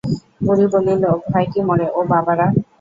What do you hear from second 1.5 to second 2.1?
কি মোরে, ও